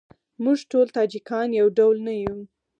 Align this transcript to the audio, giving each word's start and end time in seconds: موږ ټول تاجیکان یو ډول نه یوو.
موږ 0.43 0.59
ټول 0.71 0.87
تاجیکان 0.97 1.47
یو 1.59 1.67
ډول 1.77 1.95
نه 2.07 2.13
یوو. 2.23 2.43